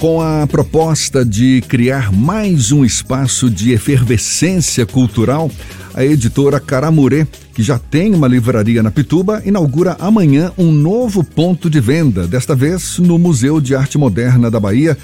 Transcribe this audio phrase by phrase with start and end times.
[0.00, 5.50] Com a proposta de criar mais um espaço de efervescência cultural,
[5.92, 11.68] a editora Caramurê, que já tem uma livraria na Pituba, inaugura amanhã um novo ponto
[11.68, 14.96] de venda, desta vez no Museu de Arte Moderna da Bahia,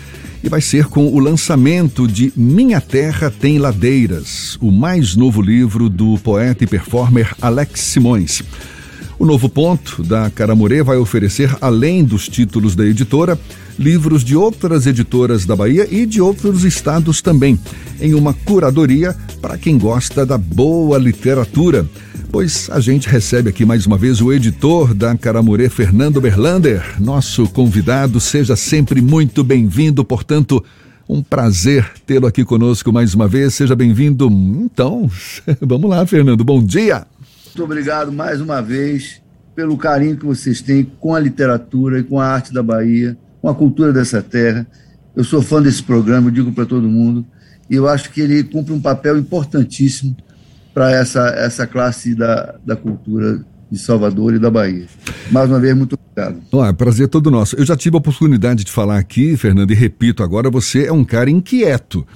[0.43, 5.91] e vai ser com o lançamento de Minha Terra Tem Ladeiras, o mais novo livro
[5.91, 8.43] do poeta e performer Alex Simões.
[9.19, 13.39] O novo ponto da Caramurê vai oferecer, além dos títulos da editora,
[13.79, 17.59] livros de outras editoras da Bahia e de outros estados também,
[17.99, 21.87] em uma curadoria para quem gosta da boa literatura.
[22.31, 27.49] Pois a gente recebe aqui mais uma vez o editor da Caramurê, Fernando Berlander, nosso
[27.49, 28.21] convidado.
[28.21, 30.63] Seja sempre muito bem-vindo, portanto.
[31.09, 33.55] Um prazer tê-lo aqui conosco mais uma vez.
[33.55, 34.29] Seja bem-vindo.
[34.29, 35.09] Então,
[35.63, 36.45] vamos lá, Fernando.
[36.45, 37.07] Bom dia.
[37.57, 39.23] Muito obrigado mais uma vez
[39.55, 43.49] pelo carinho que vocês têm com a literatura e com a arte da Bahia, com
[43.49, 44.67] a cultura dessa terra.
[45.17, 47.25] Eu sou fã desse programa, eu digo para todo mundo,
[47.71, 50.15] e eu acho que ele cumpre um papel importantíssimo
[50.75, 54.85] para essa, essa classe da, da cultura de Salvador e da Bahia.
[55.31, 56.43] Mais uma vez, muito obrigado.
[56.63, 57.57] Ah, prazer todo nosso.
[57.57, 61.07] Eu já tive a oportunidade de falar aqui, Fernando, e repito agora, você é um
[61.07, 62.07] cara inquieto.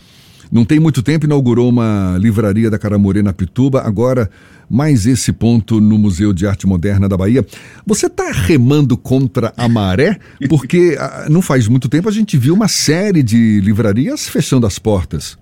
[0.51, 4.29] Não tem muito tempo inaugurou uma livraria da Caramorê na Pituba, agora
[4.69, 7.45] mais esse ponto no Museu de Arte Moderna da Bahia.
[7.87, 10.19] Você está remando contra a maré?
[10.49, 14.79] Porque ah, não faz muito tempo a gente viu uma série de livrarias fechando as
[14.79, 15.39] portas.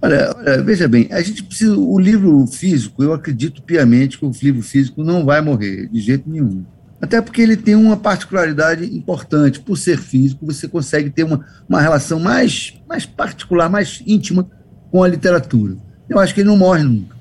[0.00, 1.74] Olha, olha, veja bem, a gente precisa.
[1.78, 6.28] O livro físico, eu acredito piamente que o livro físico não vai morrer, de jeito
[6.28, 6.62] nenhum.
[7.00, 9.60] Até porque ele tem uma particularidade importante.
[9.60, 14.48] Por ser físico, você consegue ter uma, uma relação mais, mais particular, mais íntima
[14.90, 15.76] com a literatura.
[16.08, 17.14] Eu acho que ele não morre nunca.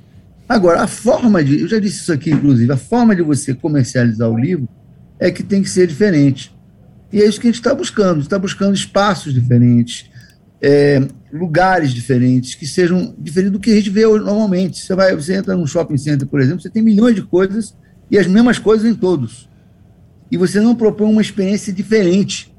[0.47, 1.61] Agora, a forma de.
[1.61, 4.67] Eu já disse isso aqui, inclusive, a forma de você comercializar o livro
[5.19, 6.53] é que tem que ser diferente.
[7.11, 8.21] E é isso que a gente está buscando.
[8.21, 10.09] está buscando espaços diferentes,
[10.61, 14.79] é, lugares diferentes, que sejam diferentes do que a gente vê normalmente.
[14.79, 17.75] Você, vai, você entra num shopping center, por exemplo, você tem milhões de coisas
[18.09, 19.49] e as mesmas coisas em todos
[20.33, 22.51] e você não propõe uma experiência diferente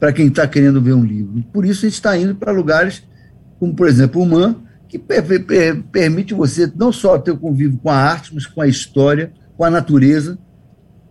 [0.00, 1.44] para quem está querendo ver um livro.
[1.52, 3.02] Por isso, a gente está indo para lugares
[3.60, 7.78] como, por exemplo, o MAN, que per per permite você não só ter o convívio
[7.82, 10.38] com a arte, mas com a história, com a natureza.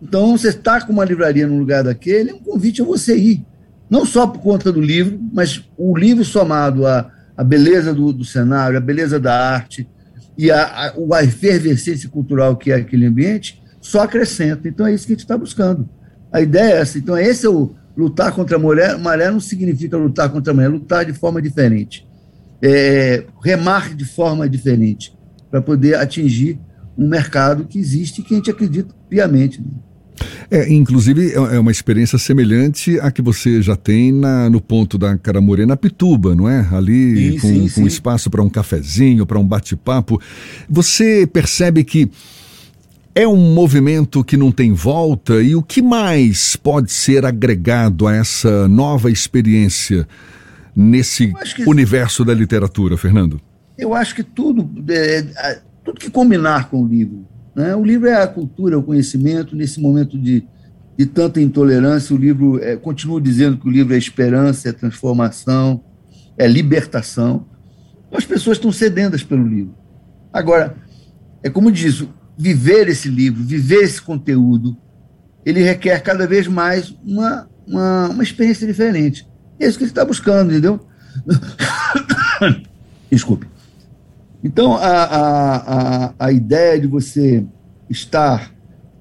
[0.01, 3.45] Então, você está com uma livraria no lugar daquele, é um convite a você ir.
[3.87, 8.25] Não só por conta do livro, mas o livro somado à, à beleza do, do
[8.25, 9.87] cenário, à beleza da arte
[10.35, 14.67] e a, a, a efervescência cultural que é aquele ambiente, só acrescenta.
[14.67, 15.87] Então, é isso que a gente está buscando.
[16.31, 16.97] A ideia é essa.
[16.97, 18.95] Então, esse é o lutar contra a maré.
[18.95, 22.07] Maré não significa lutar contra a maré, é lutar de forma diferente.
[22.61, 25.13] É, remar de forma diferente,
[25.49, 26.59] para poder atingir
[26.97, 29.61] um mercado que existe e que a gente acredita piamente.
[29.61, 29.67] Né?
[30.49, 34.97] É, inclusive, é, é uma experiência semelhante à que você já tem na, no ponto
[34.97, 36.67] da Caramurê, na Pituba, não é?
[36.71, 37.85] Ali sim, com, sim, com sim.
[37.85, 40.19] espaço para um cafezinho, para um bate-papo.
[40.69, 42.09] Você percebe que
[43.17, 48.15] é um movimento que não tem volta e o que mais pode ser agregado a
[48.15, 50.07] essa nova experiência
[50.75, 53.41] nesse que, universo da literatura, Fernando?
[53.75, 57.27] Eu acho que tudo, é, tudo que combinar com o livro.
[57.55, 57.75] Né?
[57.75, 59.55] O livro é a cultura, é o conhecimento.
[59.55, 60.47] Nesse momento de,
[60.95, 65.83] de tanta intolerância, o livro, é, continuo dizendo que o livro é esperança, é transformação,
[66.37, 67.47] é libertação.
[68.11, 69.73] As pessoas estão sedendas pelo livro.
[70.31, 70.77] Agora,
[71.41, 72.05] é como diz,
[72.37, 74.77] viver esse livro, viver esse conteúdo,
[75.45, 79.27] ele requer cada vez mais uma, uma, uma experiência diferente.
[79.59, 80.85] É isso que ele está buscando, entendeu?
[83.11, 83.47] Desculpe.
[84.43, 87.43] Então, a, a, a, a, ideia de você
[87.89, 88.53] estar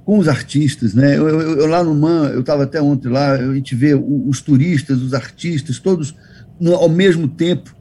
[0.05, 1.19] com os artistas, né?
[1.19, 4.41] Eu, eu, eu lá no MAN, eu estava até ontem lá, a gente vê os
[4.41, 6.15] turistas, os artistas, todos
[6.59, 7.75] no, ao mesmo tempo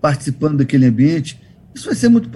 [0.00, 1.40] participando daquele ambiente.
[1.74, 2.30] Isso vai ser muito,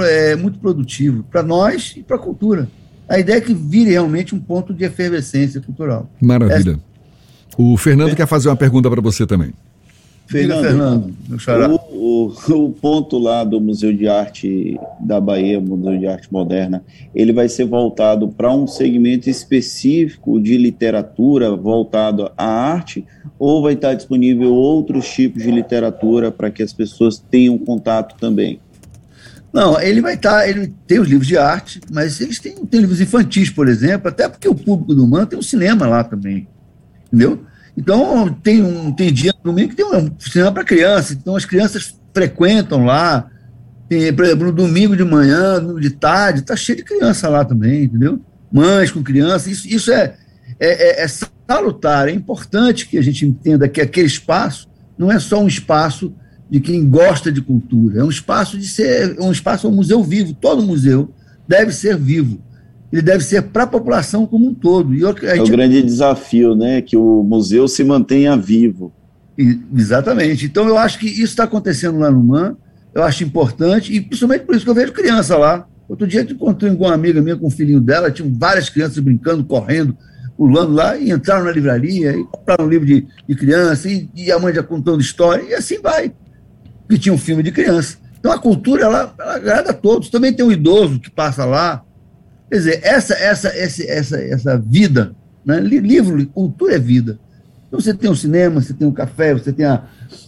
[0.00, 2.68] é, muito produtivo para nós e para a cultura.
[3.08, 6.08] A ideia é que vire realmente um ponto de efervescência cultural.
[6.20, 6.78] Maravilha.
[6.90, 6.94] É...
[7.56, 8.14] O Fernando é.
[8.14, 9.52] quer fazer uma pergunta para você também.
[10.26, 16.06] Fernando, Fernando o, o, o, ponto lá do Museu de Arte da Bahia, Museu de
[16.06, 16.82] Arte Moderna,
[17.14, 23.04] ele vai ser voltado para um segmento específico de literatura voltado à arte,
[23.38, 28.58] ou vai estar disponível outros tipos de literatura para que as pessoas tenham contato também?
[29.54, 32.80] Não, ele vai estar, tá, ele tem os livros de arte, mas eles têm, têm
[32.80, 36.48] livros infantis, por exemplo, até porque o público do MAN tem um cinema lá também,
[37.06, 37.40] entendeu?
[37.76, 41.44] Então, tem, um, tem dia no domingo que tem um cinema para criança, então as
[41.44, 43.30] crianças frequentam lá,
[43.88, 47.44] tem, por exemplo, no domingo de manhã, no de tarde, está cheio de criança lá
[47.44, 48.20] também, entendeu?
[48.50, 50.16] Mães com crianças, isso, isso é,
[50.58, 52.08] é, é, é salutar.
[52.08, 54.68] É importante que a gente entenda que aquele espaço
[54.98, 56.12] não é só um espaço
[56.50, 60.34] de quem gosta de cultura, é um espaço de ser um espaço, um museu vivo.
[60.34, 61.10] Todo museu
[61.48, 62.38] deve ser vivo.
[62.92, 64.94] Ele deve ser para a população como um todo.
[64.94, 65.26] E eu, gente...
[65.26, 66.80] É o grande desafio, né?
[66.80, 68.92] Que o museu se mantenha vivo.
[69.36, 70.46] E, exatamente.
[70.46, 72.56] Então eu acho que isso está acontecendo lá no MAN.
[72.94, 75.66] Eu acho importante, e principalmente por isso que eu vejo criança lá.
[75.88, 78.98] Outro dia eu encontrei com uma amiga minha com o filhinho dela, tinham várias crianças
[79.00, 79.96] brincando, correndo,
[80.36, 84.30] pulando lá, e entraram na livraria, e compraram um livro de, de criança, e, e,
[84.30, 86.12] a mãe já contando história, e assim vai.
[86.90, 87.98] E tinha um filme de criança.
[88.18, 90.08] Então a cultura, ela, ela agrada a todos.
[90.08, 91.84] Também tem um idoso que passa lá.
[92.50, 95.14] Quer dizer, essa, essa, essa, essa, essa vida,
[95.44, 95.60] né?
[95.60, 97.18] livro, cultura é vida.
[97.66, 99.84] Então você tem o cinema, você tem o café, você tem a,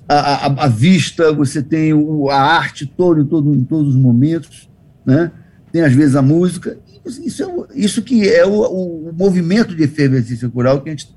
[0.08, 4.69] a, a, a vista, você tem o, a arte em, todo, em todos os momentos,
[5.05, 5.31] né?
[5.70, 6.76] tem às vezes a música.
[7.05, 11.14] Isso, é, isso que é o, o, movimento de efervescência cultural que a gente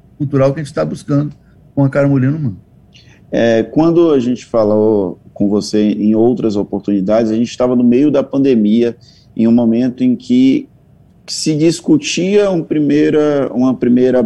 [0.53, 1.35] que está buscando
[1.73, 2.61] com a Cara Moreno Mano.
[3.31, 8.11] É, quando a gente falou com você em outras oportunidades, a gente estava no meio
[8.11, 8.95] da pandemia,
[9.35, 10.67] em um momento em que
[11.27, 14.25] se discutia um primeira, uma primeira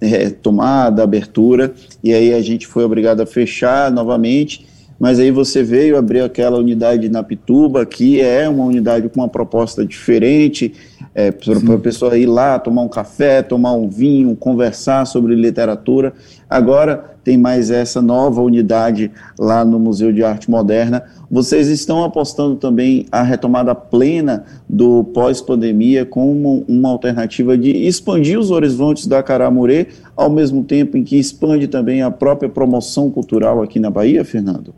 [0.00, 4.66] retomada, abertura, e aí a gente foi obrigado a fechar novamente,
[5.00, 9.28] mas aí você veio abrir aquela unidade na Pituba, que é uma unidade com uma
[9.28, 10.72] proposta diferente,
[11.14, 16.12] é, para a pessoa ir lá tomar um café, tomar um vinho, conversar sobre literatura.
[16.50, 21.04] Agora tem mais essa nova unidade lá no Museu de Arte Moderna.
[21.30, 28.50] Vocês estão apostando também a retomada plena do pós-pandemia como uma alternativa de expandir os
[28.50, 33.80] horizontes da Caramurê, ao mesmo tempo em que expande também a própria promoção cultural aqui
[33.80, 34.74] na Bahia, Fernando?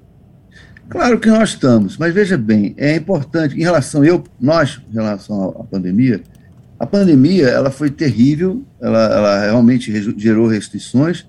[0.88, 5.48] Claro que nós estamos, mas veja bem, é importante, em relação, eu, nós, em relação
[5.60, 6.22] à pandemia,
[6.78, 11.26] a pandemia, ela foi terrível, ela, ela realmente gerou restrições,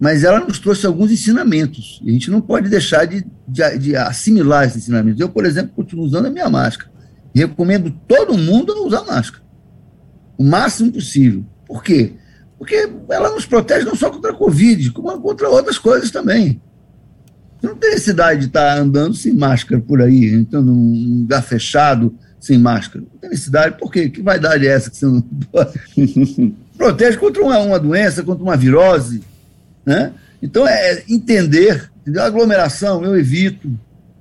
[0.00, 3.96] mas ela nos trouxe alguns ensinamentos, e a gente não pode deixar de, de, de
[3.96, 5.20] assimilar esses ensinamentos.
[5.20, 6.90] Eu, por exemplo, continuo usando a minha máscara,
[7.32, 9.44] recomendo todo mundo a usar máscara,
[10.36, 11.44] o máximo possível.
[11.66, 12.14] Por quê?
[12.58, 16.60] Porque ela nos protege não só contra a Covid, como contra outras coisas também.
[17.60, 22.14] Você não tem necessidade de estar andando sem máscara por aí, entrando num lugar fechado
[22.38, 23.04] sem máscara.
[23.12, 24.08] Não tem necessidade, por quê?
[24.08, 25.22] Que vaidade é essa que você não?
[26.76, 29.22] Protege contra uma, uma doença, contra uma virose.
[29.84, 30.12] Né?
[30.40, 32.22] Então, é entender, entendeu?
[32.22, 33.68] Aglomeração eu evito.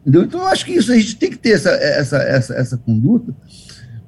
[0.01, 0.24] Entendeu?
[0.24, 3.36] Então, eu acho que isso a gente tem que ter essa, essa, essa, essa conduta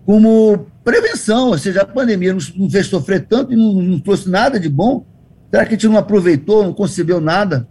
[0.10, 4.28] como prevenção, ou seja, a pandemia nos, nos fez sofrer tanto e não, não trouxe
[4.28, 5.06] nada de bom.
[5.52, 7.68] Será que a gente não aproveitou, não concebeu nada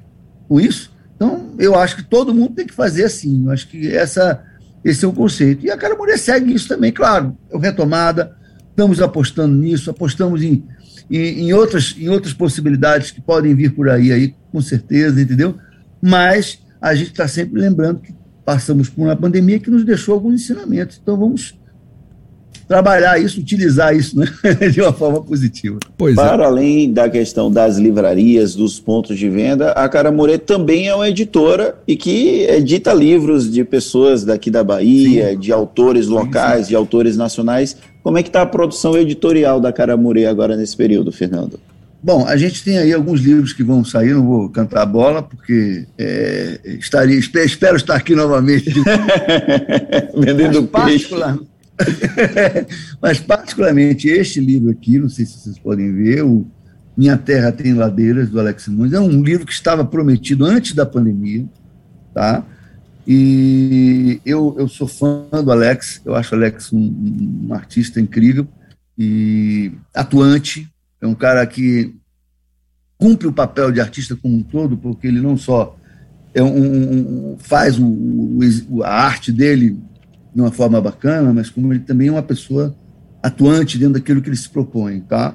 [0.48, 0.92] com isso?
[1.18, 3.44] Então, eu acho que todo mundo tem que fazer assim.
[3.44, 4.40] Eu acho que essa,
[4.84, 5.66] esse é o conceito.
[5.66, 7.36] E a Cara Mulher segue isso também, claro.
[7.52, 8.36] É retomada,
[8.70, 10.62] estamos apostando nisso, apostamos em,
[11.10, 15.56] em, em, outras, em outras possibilidades que podem vir por aí, aí, com certeza, entendeu?
[16.00, 20.34] Mas a gente está sempre lembrando que passamos por uma pandemia que nos deixou alguns
[20.34, 21.00] ensinamentos.
[21.02, 21.57] Então, vamos
[22.68, 24.26] trabalhar isso, utilizar isso né,
[24.70, 25.78] de uma forma positiva.
[25.96, 26.16] Pois é.
[26.16, 26.46] Para é.
[26.46, 31.76] além da questão das livrarias, dos pontos de venda, a Caramurê também é uma editora
[31.88, 35.38] e que edita livros de pessoas daqui da Bahia, sim.
[35.38, 36.68] de autores locais, sim, sim.
[36.68, 37.76] de autores nacionais.
[38.02, 41.58] Como é que está a produção editorial da Caramurê agora nesse período, Fernando?
[42.00, 45.20] Bom, a gente tem aí alguns livros que vão sair, não vou cantar a bola,
[45.20, 48.72] porque é, estaria, espero estar aqui novamente.
[50.16, 51.12] Vendendo peixe.
[53.00, 56.46] Mas, particularmente, este livro aqui, não sei se vocês podem ver, o
[56.96, 60.84] Minha Terra Tem Ladeiras, do Alex Nunes, é um livro que estava prometido antes da
[60.84, 61.46] pandemia,
[62.12, 62.44] tá?
[63.06, 68.46] E eu, eu sou fã do Alex, eu acho o Alex um, um artista incrível
[68.98, 70.68] e atuante,
[71.00, 71.94] é um cara que
[72.98, 75.78] cumpre o papel de artista como um todo, porque ele não só
[76.34, 79.78] é um, um faz o, o, a arte dele
[80.38, 82.72] de uma forma bacana, mas como ele também é uma pessoa
[83.20, 85.34] atuante dentro daquilo que ele se propõe, tá?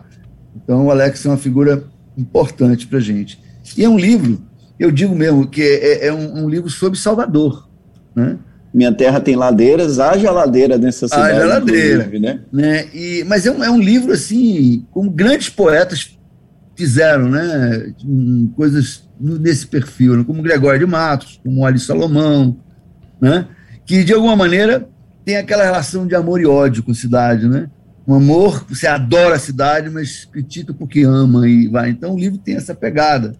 [0.56, 1.84] Então, o Alex é uma figura
[2.18, 3.38] importante para a gente.
[3.78, 4.42] E é um livro,
[4.80, 7.68] eu digo mesmo, que é, é um, um, livro sobre Salvador,
[8.16, 8.38] né?
[8.74, 11.38] Minha terra tem ladeiras, haja ladeira nessa cidade.
[11.38, 12.40] Haja ladeira, né?
[12.50, 12.88] né?
[12.94, 16.18] E, mas é um, é um livro, assim, como grandes poetas
[16.78, 17.94] fizeram, né?
[18.56, 20.24] Coisas nesse perfil, né?
[20.26, 22.58] como Gregório de Matos, como Ali Salomão,
[23.20, 23.48] né?
[23.86, 24.88] Que, de alguma maneira,
[25.26, 27.70] tem aquela relação de amor e ódio com a cidade, né?
[28.08, 31.90] Um amor, você adora a cidade, mas critica porque ama e vai.
[31.90, 33.36] Então o livro tem essa pegada.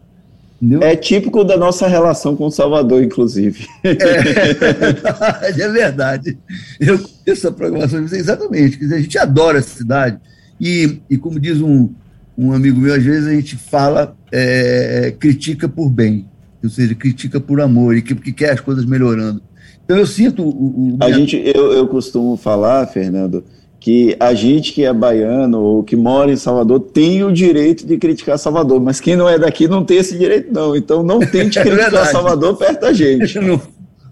[0.62, 0.82] Entendeu?
[0.82, 3.68] É típico da nossa relação com Salvador, inclusive.
[3.84, 6.38] É, é verdade.
[6.80, 8.78] Eu conheço a programação exatamente.
[8.78, 10.18] Quer dizer, a gente adora a cidade.
[10.62, 11.90] E, e como diz um,
[12.38, 16.26] um amigo meu, às vezes a gente fala, é, critica por bem,
[16.64, 19.42] ou seja, critica por amor e que, que quer as coisas melhorando.
[19.84, 20.50] Então eu sinto o.
[20.50, 23.44] o a gente, eu, eu costumo falar, Fernando,
[23.80, 27.98] que a gente que é baiano ou que mora em Salvador tem o direito de
[27.98, 30.74] criticar Salvador, mas quem não é daqui não tem esse direito, não.
[30.74, 33.38] Então não tente é criticar Salvador perto da gente.
[33.44, 33.62] Não,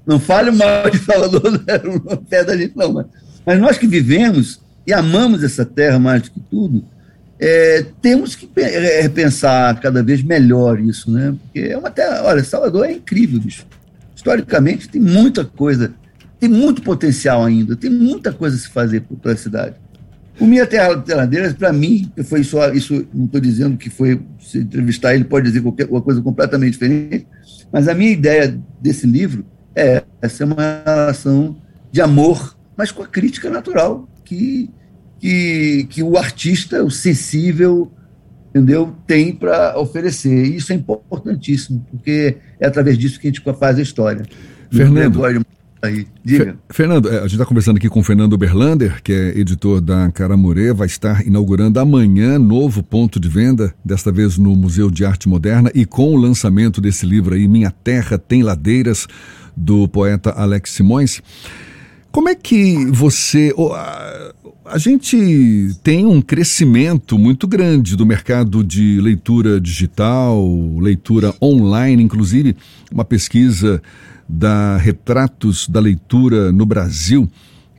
[0.03, 1.59] não fale mal de Salvador
[2.27, 2.91] perto da gente, não.
[2.91, 3.05] Mas,
[3.45, 6.83] mas nós que vivemos e amamos essa terra mais do que tudo,
[7.39, 8.49] é, temos que
[9.01, 11.35] repensar cada vez melhor isso, né?
[11.41, 12.23] Porque é uma terra.
[12.25, 13.65] Olha, Salvador é incrível, bicho.
[14.21, 15.93] Historicamente, tem muita coisa
[16.41, 19.75] tem muito potencial ainda, tem muita coisa a se fazer para a cidade.
[20.39, 24.57] O Minha Terra Teladeiras, para mim, foi só isso, não estou dizendo que foi, se
[24.57, 27.27] entrevistar ele pode dizer qualquer coisa completamente diferente,
[27.71, 31.55] mas a minha ideia desse livro é essa é uma relação
[31.91, 34.67] de amor, mas com a crítica natural que,
[35.19, 37.91] que, que o artista, o sensível,
[38.53, 40.46] entendeu, tem para oferecer.
[40.46, 44.24] E isso é importantíssimo, porque é através disso que a gente faz a história.
[44.72, 45.20] Fernando,
[45.84, 46.55] Aí, diga.
[46.70, 50.12] Fernando, é, a gente está conversando aqui com o Fernando Berlander, que é editor da
[50.12, 55.27] Caramurê, vai estar inaugurando amanhã novo ponto de venda, desta vez no Museu de Arte
[55.27, 59.08] Moderna, e com o lançamento desse livro aí, Minha Terra Tem Ladeiras,
[59.58, 61.20] do poeta Alex Simões.
[62.12, 63.51] Como é que você.
[64.63, 70.39] A gente tem um crescimento muito grande do mercado de leitura digital,
[70.77, 72.56] leitura online, inclusive
[72.91, 73.82] uma pesquisa
[74.30, 77.27] da Retratos da Leitura no Brasil,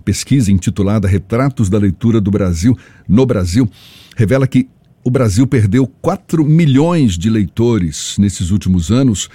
[0.04, 2.76] pesquisa intitulada Retratos da Leitura do Brasil
[3.08, 3.70] no Brasil,
[4.16, 4.68] revela que
[5.04, 9.30] o Brasil perdeu 4 milhões de leitores nesses últimos anos.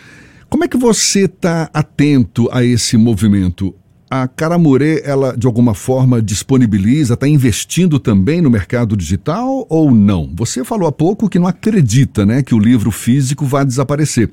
[0.50, 3.74] Como é que você está atento a esse movimento?
[4.09, 10.31] A Caramurê, ela de alguma forma disponibiliza, está investindo também no mercado digital ou não?
[10.33, 14.31] Você falou há pouco que não acredita né, que o livro físico vai desaparecer.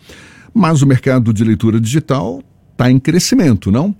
[0.52, 2.40] Mas o mercado de leitura digital
[2.70, 3.94] está em crescimento, não?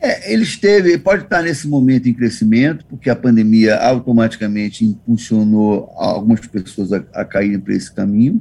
[0.00, 6.38] É, ele esteve, pode estar nesse momento em crescimento, porque a pandemia automaticamente impulsionou algumas
[6.46, 8.40] pessoas a, a caírem para esse caminho,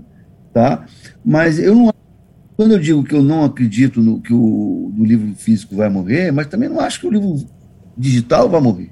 [0.53, 0.85] tá?
[1.25, 1.91] Mas eu não,
[2.57, 6.47] quando eu digo que eu não acredito no que o livro físico vai morrer, mas
[6.47, 7.45] também não acho que o livro
[7.95, 8.91] digital vai morrer.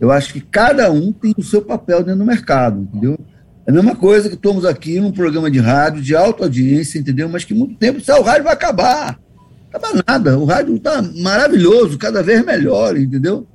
[0.00, 3.16] Eu acho que cada um tem o seu papel dentro do mercado, entendeu?
[3.64, 7.28] É a mesma coisa que estamos aqui num programa de rádio de alta audiência, entendeu?
[7.28, 9.20] Mas que muito tempo, o rádio vai acabar.
[9.66, 10.36] Estava nada.
[10.36, 13.46] O rádio está maravilhoso, cada vez melhor, entendeu?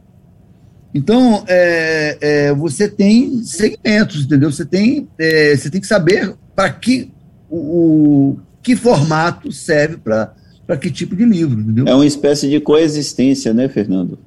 [0.94, 4.52] Então, é, é, você tem segmentos, entendeu?
[4.52, 7.12] Você tem, é, você tem que saber para que
[7.50, 11.86] o, que formato serve para que tipo de livro, entendeu?
[11.86, 14.18] É uma espécie de coexistência, né, Fernando?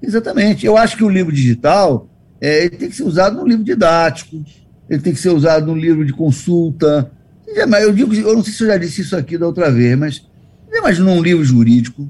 [0.00, 0.64] Exatamente.
[0.64, 2.08] Eu acho que o livro digital
[2.40, 4.42] é, tem que ser usado no livro didático,
[4.88, 7.10] ele tem que ser usado no livro de consulta.
[7.46, 10.26] Eu digo, eu não sei se eu já disse isso aqui da outra vez, mas
[10.72, 12.08] imagina um livro jurídico,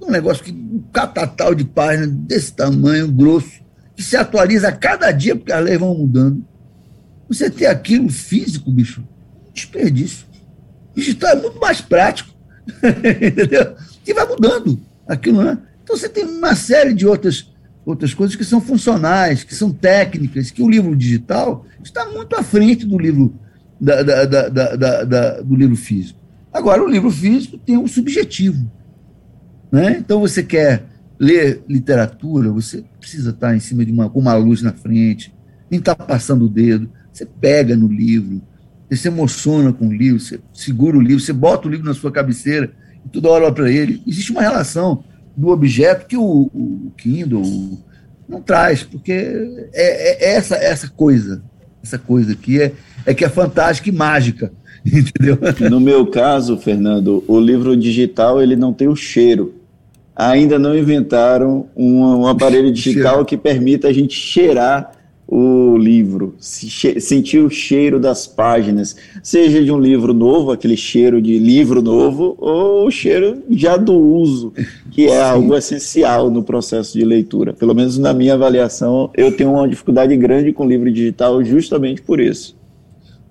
[0.00, 3.60] um negócio que um catatal de páginas desse tamanho, grosso,
[3.94, 6.44] que se atualiza a cada dia, porque as leis vão mudando.
[7.28, 9.02] Você ter aquilo físico, bicho,
[9.52, 10.26] desperdício.
[10.96, 12.30] Digital é muito mais prático.
[12.82, 13.76] Entendeu?
[14.06, 15.58] E vai mudando aquilo, né?
[15.84, 17.52] Então você tem uma série de outras,
[17.84, 22.42] outras coisas que são funcionais, que são técnicas, que o livro digital está muito à
[22.42, 23.34] frente do livro,
[23.80, 24.24] da, da,
[25.04, 26.18] da do livro físico.
[26.52, 28.70] Agora, o livro físico tem um subjetivo.
[29.70, 29.98] Né?
[29.98, 30.84] Então, você quer
[31.18, 35.34] ler literatura, você precisa estar em cima de uma, com uma luz na frente,
[35.70, 36.90] nem estar tá passando o dedo.
[37.12, 38.42] Você pega no livro,
[38.88, 41.94] você se emociona com o livro, você segura o livro, você bota o livro na
[41.94, 42.72] sua cabeceira
[43.04, 44.02] e toda hora olha para ele.
[44.06, 45.04] Existe uma relação
[45.36, 47.42] do objeto que o, o Kindle
[48.28, 51.42] não traz, porque é, é, essa, essa coisa,
[51.82, 52.72] essa coisa aqui é,
[53.04, 54.52] é que é fantástica e mágica.
[54.86, 55.38] Entendeu?
[55.68, 59.54] No meu caso, Fernando, o livro digital ele não tem o cheiro.
[60.14, 64.92] Ainda não inventaram um, um aparelho digital que permita a gente cheirar
[65.28, 71.36] o livro, sentir o cheiro das páginas, seja de um livro novo, aquele cheiro de
[71.38, 74.52] livro novo, ou o cheiro já do uso,
[74.92, 77.52] que é algo essencial no processo de leitura.
[77.52, 82.20] Pelo menos na minha avaliação, eu tenho uma dificuldade grande com livro digital justamente por
[82.20, 82.56] isso.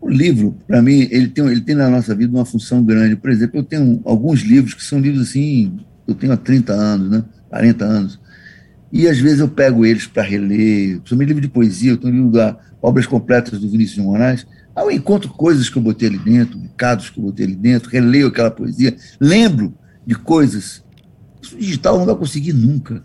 [0.02, 3.16] O livro, para mim, ele tem, ele tem na nossa vida uma função grande.
[3.16, 7.10] Por exemplo, eu tenho alguns livros que são livros assim, eu tenho há 30 anos,
[7.10, 7.24] né?
[7.50, 8.20] 40 anos.
[8.96, 12.16] E às vezes eu pego eles para reler, principalmente livro de poesia, eu tenho um
[12.16, 14.48] livro da Obras Completas do Vinícius de Moraes.
[14.74, 17.90] Aí eu encontro coisas que eu botei ali dentro, recados que eu botei ali dentro,
[17.90, 19.74] releio aquela poesia, lembro
[20.08, 20.82] de coisas.
[21.42, 23.04] Isso digital não vai conseguir nunca.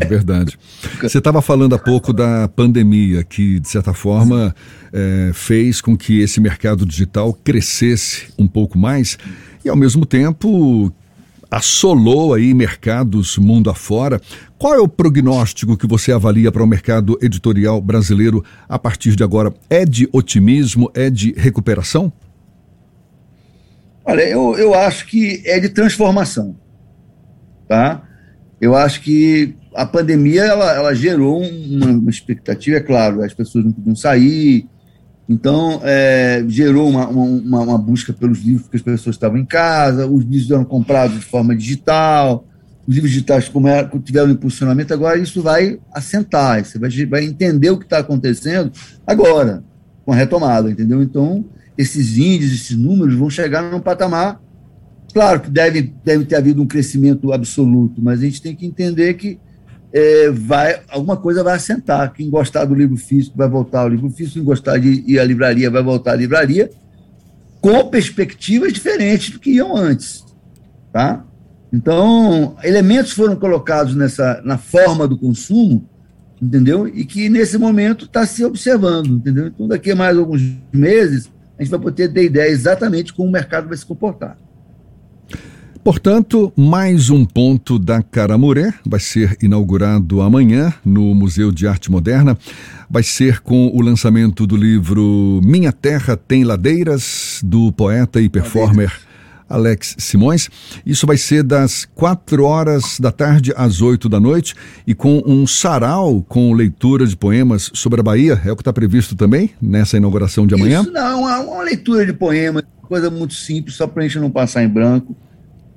[0.00, 0.58] É, verdade.
[1.02, 4.54] Você estava falando há pouco da pandemia, que, de certa forma,
[4.90, 9.18] é, fez com que esse mercado digital crescesse um pouco mais
[9.62, 10.90] e, ao mesmo tempo,
[11.50, 14.20] assolou aí mercados mundo afora.
[14.58, 19.22] Qual é o prognóstico que você avalia para o mercado editorial brasileiro a partir de
[19.22, 19.52] agora?
[19.70, 20.90] É de otimismo?
[20.94, 22.12] É de recuperação?
[24.04, 26.56] Olha, eu, eu acho que é de transformação.
[27.68, 28.02] Tá?
[28.60, 33.64] Eu acho que a pandemia ela, ela gerou uma, uma expectativa, é claro, as pessoas
[33.64, 34.66] não podiam sair,
[35.28, 40.06] então é, gerou uma, uma, uma, busca pelos livros porque as pessoas estavam em casa,
[40.06, 42.46] os livros eram comprados de forma digital,
[42.86, 47.68] os livros digitais como era, tiveram impulsionamento, agora isso vai assentar, você vai, vai entender
[47.68, 48.72] o que está acontecendo
[49.06, 49.62] agora,
[50.06, 51.02] com a retomada, entendeu?
[51.02, 51.44] Então,
[51.76, 54.40] esses índices, esses números vão chegar num patamar.
[55.12, 59.14] Claro que deve, deve ter havido um crescimento absoluto, mas a gente tem que entender
[59.14, 59.38] que
[59.92, 62.12] é, vai, alguma coisa vai assentar.
[62.12, 65.24] Quem gostar do livro físico vai voltar ao livro físico, quem gostar de ir à
[65.24, 66.70] livraria vai voltar à livraria,
[67.60, 70.24] com perspectivas diferentes do que iam antes.
[70.92, 71.24] Tá?
[71.72, 75.86] Então, elementos foram colocados nessa, na forma do consumo,
[76.40, 76.88] entendeu?
[76.88, 79.48] E que nesse momento está se observando, entendeu?
[79.48, 80.40] Então, daqui a mais alguns
[80.72, 84.38] meses, a gente vai poder ter ideia exatamente como o mercado vai se comportar.
[85.88, 92.36] Portanto, mais um ponto da Caramuré vai ser inaugurado amanhã no Museu de Arte Moderna.
[92.90, 98.92] Vai ser com o lançamento do livro Minha Terra Tem Ladeiras, do poeta e performer
[99.48, 100.50] Alex Simões.
[100.84, 104.54] Isso vai ser das quatro horas da tarde às oito da noite
[104.86, 108.38] e com um sarau com leitura de poemas sobre a Bahia.
[108.44, 110.82] É o que está previsto também nessa inauguração de amanhã?
[110.82, 114.30] Isso não, uma, uma leitura de poemas, coisa muito simples, só para a gente não
[114.30, 115.16] passar em branco.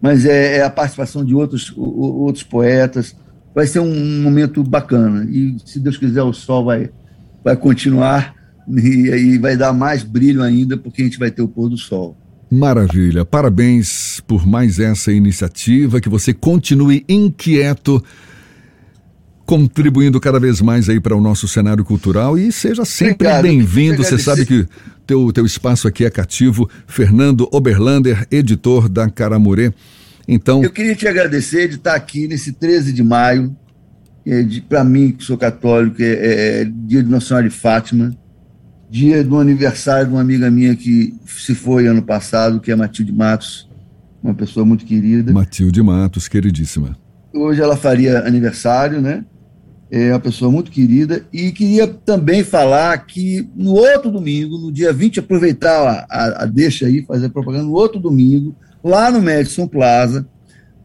[0.01, 3.15] Mas é, é a participação de outros, outros poetas.
[3.53, 5.25] Vai ser um momento bacana.
[5.29, 6.89] E, se Deus quiser, o sol vai,
[7.43, 8.33] vai continuar
[8.67, 11.77] e aí vai dar mais brilho ainda, porque a gente vai ter o pôr do
[11.77, 12.17] sol.
[12.49, 13.23] Maravilha.
[13.23, 18.03] Parabéns por mais essa iniciativa, que você continue inquieto,
[19.51, 24.01] contribuindo cada vez mais aí para o nosso cenário cultural e seja sempre bem-vindo.
[24.01, 24.65] Você sabe que
[25.05, 26.69] teu teu espaço aqui é cativo.
[26.87, 29.73] Fernando Oberlander, editor da Caramurê.
[30.25, 33.53] Então, eu queria te agradecer de estar aqui nesse 13 de maio,
[34.25, 38.15] é, para mim que sou católico, é, é, é dia de Nossa Senhora de Fátima
[38.89, 43.11] dia do aniversário de uma amiga minha que se foi ano passado, que é Matilde
[43.13, 43.69] Matos,
[44.23, 45.31] uma pessoa muito querida.
[45.31, 46.97] Matilde Matos, queridíssima.
[47.33, 49.23] Hoje ela faria aniversário, né?
[49.91, 51.25] É uma pessoa muito querida.
[51.33, 56.45] E queria também falar que no outro domingo, no dia 20, aproveitar a, a, a
[56.45, 60.25] deixa aí, fazer propaganda, no outro domingo, lá no Madison Plaza,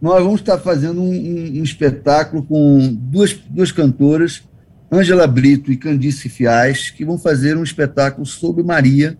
[0.03, 4.42] nós vamos estar fazendo um, um, um espetáculo com duas, duas cantoras
[4.90, 9.19] Ângela Brito e Candice Fiais, que vão fazer um espetáculo sobre Maria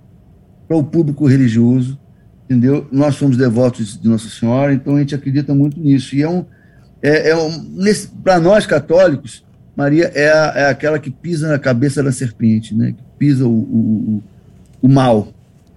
[0.66, 1.99] para o público religioso,
[2.44, 2.87] entendeu?
[2.92, 6.14] Nós somos devotos de Nossa Senhora, então a gente acredita muito nisso.
[6.14, 6.44] E é um,
[7.03, 7.51] é, é um
[8.22, 9.44] para nós católicos,
[9.76, 12.92] Maria é, a, é, aquela que pisa na cabeça da serpente, né?
[12.92, 14.22] Que pisa o, o,
[14.82, 15.28] o mal,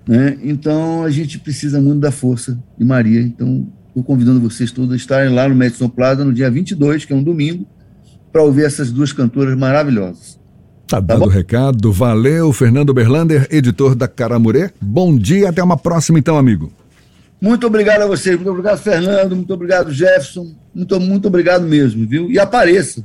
[0.07, 0.38] né?
[0.41, 3.21] Então a gente precisa muito da força de Maria.
[3.21, 7.12] Então estou convidando vocês todos a estarem lá no Madison Plaza no dia 22, que
[7.12, 7.67] é um domingo
[8.31, 10.39] para ouvir essas duas cantoras maravilhosas.
[10.88, 11.91] Tá, tá dado o recado.
[11.91, 14.71] Valeu, Fernando Berlander, editor da Caramurê.
[14.81, 16.71] Bom dia, até uma próxima então, amigo.
[17.41, 22.29] Muito obrigado a vocês, muito obrigado, Fernando, muito obrigado, Jefferson, muito, muito obrigado mesmo, viu?
[22.29, 23.01] E apareçam,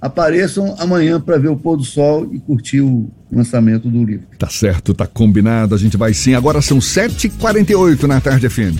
[0.00, 4.26] apareçam amanhã para ver o pôr do sol e curtir o lançamento do livro.
[4.38, 6.34] Tá certo, tá combinado, a gente vai sim.
[6.34, 8.76] Agora são 7h48 na tarde, FM.